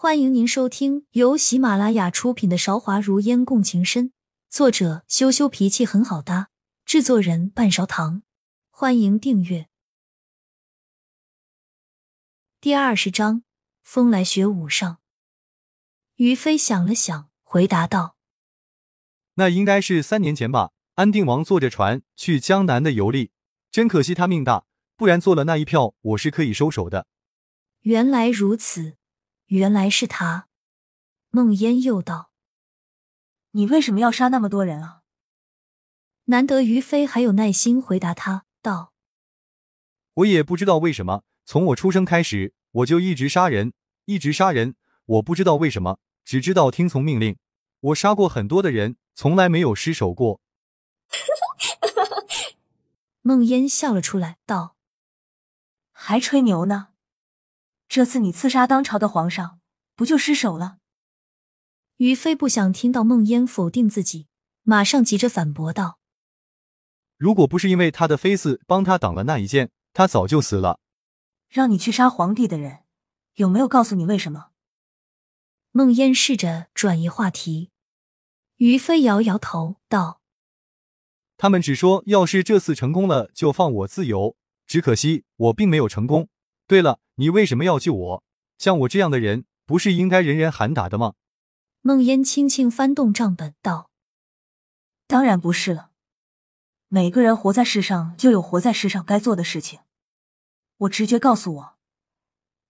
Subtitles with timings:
[0.00, 4.10] 欢迎您收听由喜马拉雅出品的《韶华如烟共情深》，
[4.48, 6.50] 作者羞羞脾气很好搭，
[6.84, 8.22] 制作人半勺糖。
[8.70, 9.66] 欢迎订阅。
[12.60, 13.42] 第二十章，
[13.82, 14.98] 风来雪舞上。
[16.14, 18.14] 于飞想了想，回答道
[19.34, 20.70] ：“那应该是三年前吧。
[20.94, 23.32] 安定王坐着船去江南的游历，
[23.72, 24.64] 真可惜他命大，
[24.96, 27.08] 不然做了那一票，我是可以收手的。”
[27.82, 28.97] 原来如此。
[29.48, 30.46] 原来是他，
[31.30, 32.30] 梦烟又道
[33.52, 35.02] ：“你为什么要杀那么多人啊？”
[36.26, 38.92] 难得于飞还有耐心回答他道
[40.12, 43.72] ：“我也不知道为什么，从我出生开始，我就一直杀人，
[44.04, 44.76] 一直杀人。
[45.06, 47.38] 我不知道为什么，只知道听从命令。
[47.80, 50.42] 我杀过很多的人，从来没有失手过。
[53.22, 54.76] ”梦烟笑了出来道
[55.90, 56.87] ：“还吹牛呢？”
[57.88, 59.60] 这次你刺杀当朝的皇上，
[59.96, 60.76] 不就失手了？
[61.96, 64.28] 于飞不想听到梦烟否定自己，
[64.62, 65.98] 马上急着反驳道
[67.16, 70.80] ：“如果不是因为他的妃子帮他挡了那一剑，他早就死了。”
[71.48, 72.80] 让你去杀皇帝的人，
[73.36, 74.50] 有没有告诉你为什么？
[75.72, 77.70] 梦烟试着转移话题。
[78.56, 80.20] 于飞摇摇头道
[81.38, 84.36] ：“他们只说，要是这次成功了，就放我自由。
[84.66, 86.28] 只可惜我并没有成功。
[86.66, 88.24] 对了。”你为什么要救我？
[88.58, 91.14] 像我这样的人，不是应该人人喊打的吗？
[91.80, 93.90] 梦烟轻轻翻动账本道
[95.08, 95.90] ：“当然不是了。
[96.86, 99.80] 每个人活在世上，就有活在世上该做的事情。
[100.76, 101.78] 我直觉告诉我，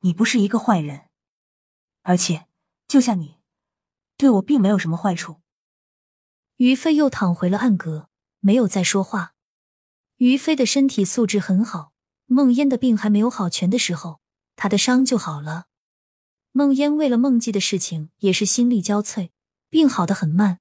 [0.01, 1.11] 你不是一个坏人，
[2.01, 2.47] 而且
[2.87, 3.37] 就像你，
[4.17, 5.43] 对我并没有什么坏处。”
[6.57, 8.09] 于飞又躺回了暗格，
[8.41, 9.35] 没有再说话。
[10.17, 11.93] 于飞的身体素质很好，
[12.25, 14.21] 梦烟的病还没有好全的时候。
[14.59, 15.67] 他的伤就好了。
[16.51, 19.31] 梦烟为了梦记的事情也是心力交瘁，
[19.71, 20.59] 病好的很慢。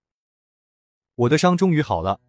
[1.15, 2.19] 我的伤终于好了。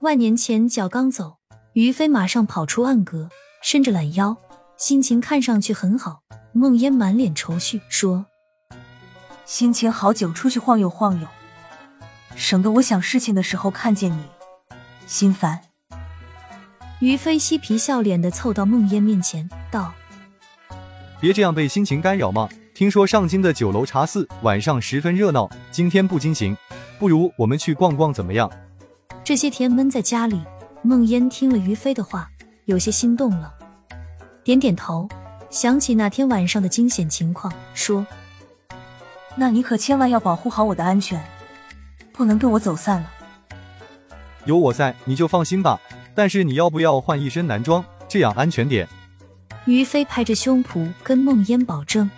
[0.00, 1.36] 万年前脚刚走，
[1.74, 3.28] 于飞马上跑出暗格，
[3.62, 4.38] 伸着懒腰，
[4.78, 6.22] 心情看上去很好。
[6.54, 8.24] 梦烟满脸愁绪说
[9.44, 11.28] ：“心情好久出去晃悠晃悠，
[12.34, 14.24] 省得我想事情的时候看见你，
[15.06, 15.60] 心烦。”
[17.00, 19.92] 于飞嬉皮笑脸的凑到梦烟面前道。
[21.24, 22.46] 别这样被心情干扰嘛！
[22.74, 26.54] 听说上京的酒楼茶肆晚上十分热闹，今天不惊行，
[26.98, 28.52] 不如我们去逛逛怎么样？
[29.24, 30.42] 这些天闷在家里，
[30.82, 32.28] 梦烟听了于飞的话，
[32.66, 33.54] 有些心动了，
[34.44, 35.08] 点点头，
[35.48, 38.06] 想起那天晚上的惊险情况，说
[39.34, 41.24] ：“那你可千万要保护好我的安全，
[42.12, 43.10] 不能跟我走散了。
[44.44, 45.80] 有我在，你就放心吧。
[46.14, 48.86] 但是你要不要换一身男装，这样安全点？”
[49.66, 52.10] 于飞拍着胸脯跟梦烟保证。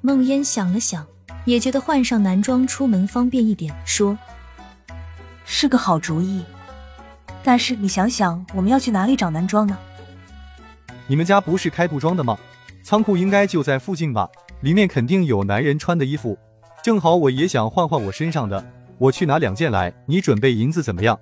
[0.00, 1.06] 梦烟想了想，
[1.44, 4.16] 也觉得换上男装出门方便一点，说
[5.44, 6.44] ：“是个好主意。
[7.44, 9.76] 但是你想想，我们要去哪里找男装呢？
[11.08, 12.38] 你们家不是开布庄的吗？
[12.84, 14.28] 仓库应该就在附近吧？
[14.60, 16.38] 里面肯定有男人穿的衣服。
[16.82, 18.64] 正好我也想换换我身上的，
[18.98, 19.92] 我去拿两件来。
[20.06, 21.18] 你准备银子怎么样？”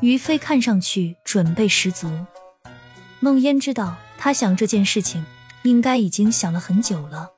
[0.00, 2.08] 于飞看上去准备十足。
[3.18, 3.96] 梦烟知道。
[4.22, 5.24] 他想这件事情，
[5.62, 7.30] 应该已经想了很久了。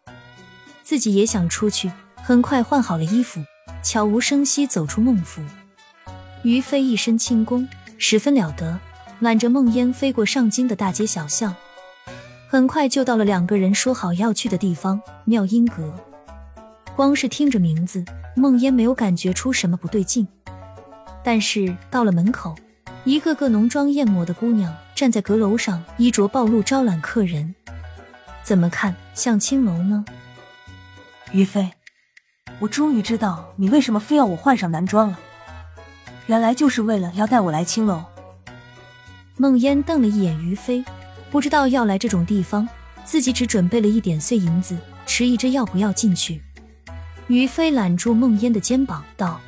[0.83, 3.41] 自己也想出去，很快换好了衣服，
[3.85, 5.41] 悄无声息走出孟府。
[6.43, 8.81] 于飞一身轻功，十分了得，
[9.21, 11.55] 揽着孟烟飞过上京的大街小巷，
[12.49, 15.95] 很快就到了两个人说好要去的地方——妙音阁。
[16.97, 18.05] 光是听着名字，
[18.35, 20.27] 孟烟没有感觉出什么不对劲，
[21.23, 22.57] 但是到了门口。
[23.05, 24.73] 一个个浓妆艳抹的姑娘
[25.03, 27.57] 站在阁楼上，衣着暴露，招揽客人。
[28.45, 30.05] 怎么看像青楼呢？
[31.33, 31.73] 于飞，
[32.61, 35.19] 我终于知道你为什么非要我换上男装了，
[36.29, 38.05] 原来就是为了要带我来青楼。
[39.39, 40.85] 梦烟瞪了一眼于飞，
[41.33, 42.69] 不知道要来这种地方，
[43.05, 46.41] 自己只准备了一点碎银子，迟疑着要不要进去。
[47.27, 49.41] 于飞揽住梦烟的肩膀道：“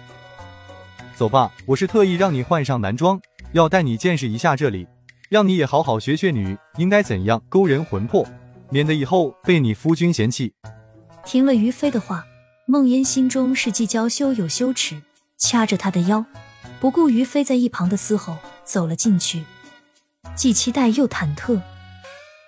[1.14, 3.20] 走吧，我是特意让你换上男装。”
[3.54, 4.84] 要带你见识一下这里，
[5.34, 8.24] 让你也好好学学女应该怎样勾人魂魄，
[8.70, 10.52] 免得以后被你夫君嫌弃。
[11.24, 12.24] 听了于飞的话，
[12.66, 15.02] 梦烟心中是既娇羞又羞耻，
[15.36, 16.24] 掐着他的腰，
[16.78, 19.42] 不顾于飞在一旁的嘶吼，走了进去。
[20.36, 21.60] 既期待又忐忑，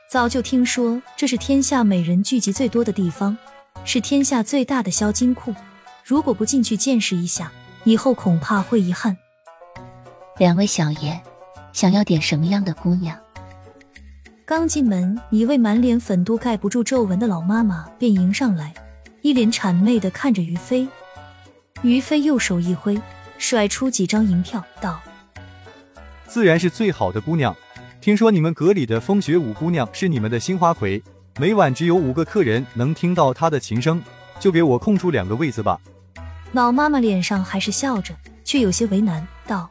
[0.09, 3.37] 早就听说这是天下美人聚集最多的地方，
[3.85, 5.53] 是天下最大的销金库，
[6.05, 7.50] 如果不进去见识一下，
[7.83, 9.17] 以后恐怕会遗憾。
[10.38, 11.21] 两位小爷，
[11.76, 13.14] 想要点什么样的姑娘？
[14.46, 18.73] 刚进门，一位满脸粉都盖不住皱纹的老妈妈便迎上来，
[19.20, 20.88] 一脸谄媚的看着于飞。
[21.82, 22.99] 于飞右手一挥，
[23.37, 24.99] 甩出几张银票，道
[26.26, 27.55] ：“自然是最好的姑娘。
[28.00, 31.02] 听说你们阁里的风雪舞姑娘是你们的新花魁，
[31.38, 34.02] 每晚只有五个客人能听到她的琴声，
[34.40, 35.78] 就给我空出两个位子吧。”
[36.52, 38.14] 老妈妈脸上还是笑着，
[38.44, 39.69] 却有些为难，道：“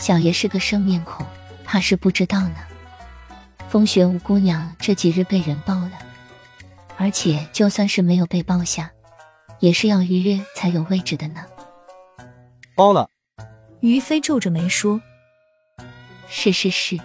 [0.00, 1.24] 小爷是个生面孔，
[1.62, 2.56] 怕是不知道呢。
[3.68, 5.92] 风雪舞姑娘这几日被人包了，
[6.96, 8.90] 而且就算是没有被包下。”
[9.60, 11.44] 也是要预约才有位置的呢。
[12.74, 13.10] 包了。
[13.80, 15.02] 于飞皱着眉说
[16.30, 16.98] ：“是是是。”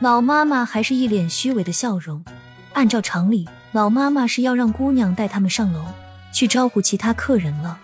[0.00, 2.24] 老妈妈还是一脸虚伪的笑容。
[2.72, 5.84] 按照常理，老妈妈是要让姑娘带他们上楼
[6.32, 7.78] 去招呼其他客人了。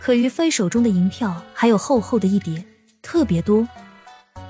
[0.00, 2.64] 可于飞手中的银票还有厚厚的一叠，
[3.02, 3.66] 特别多。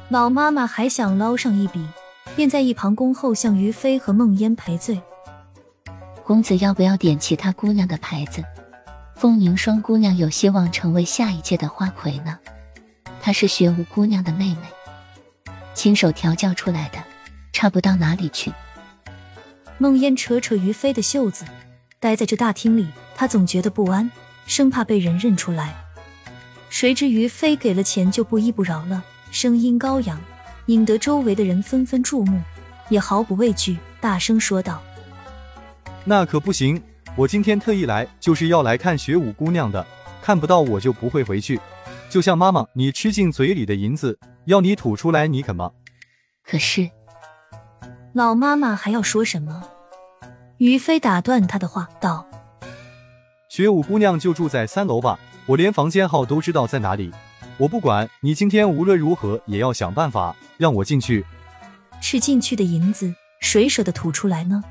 [0.08, 1.86] 老妈妈还想捞上一笔，
[2.34, 5.00] 便在一旁恭候向于飞和梦烟赔罪。
[6.24, 8.42] 公子要不要点其他姑娘的牌子？
[9.14, 12.38] 凤凝霜姑娘有希望成为下一届的花魁呢。
[13.20, 16.98] 她是雪舞姑娘的妹妹，亲手调教出来的，
[17.52, 18.52] 差不到哪里去。
[19.76, 21.44] 梦烟扯扯于飞的袖子，
[21.98, 24.10] 待在这大厅里，她总觉得不安，
[24.46, 25.74] 生怕被人认出来。
[26.78, 29.02] 谁知于飞给了钱就不依不饶了，
[29.32, 30.16] 声音高扬，
[30.66, 32.40] 引得周围的人纷纷注目，
[32.88, 34.80] 也毫不畏惧，大声说道。
[36.04, 36.80] 那可不行！
[37.16, 39.84] 我今天特意来，就是要来看雪舞姑娘的。
[40.22, 41.60] 看不到我就不会回去。
[42.08, 45.72] 就像妈妈，你吃进嘴里的银子，要你吐出来，你肯吗？
[46.44, 46.88] 可是，
[48.14, 49.64] 老妈妈还要说什么？
[50.58, 52.25] 于飞打断他的话，道
[53.58, 57.10] ：“雪舞姑娘就住在三楼吧，我连房间号都知道在哪里。
[57.58, 61.26] 我不管你今天无论如何也要想办法让我进去。
[62.00, 64.62] 吃进去的银子，谁舍得吐出来呢？”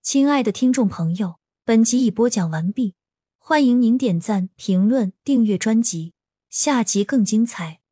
[0.00, 1.34] 亲爱的听众朋友，
[1.66, 2.94] 本集已播讲完毕，
[3.36, 6.14] 欢迎您点赞、评论、订阅专辑，
[6.48, 7.83] 下集更精彩。